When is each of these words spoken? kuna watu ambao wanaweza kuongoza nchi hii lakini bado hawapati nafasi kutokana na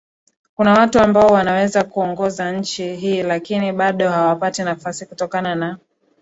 kuna 0.55 0.73
watu 0.73 0.99
ambao 0.99 1.27
wanaweza 1.27 1.83
kuongoza 1.83 2.51
nchi 2.51 2.95
hii 2.95 3.23
lakini 3.23 3.71
bado 3.71 4.09
hawapati 4.09 4.63
nafasi 4.63 5.05
kutokana 5.05 5.55
na 5.55 5.77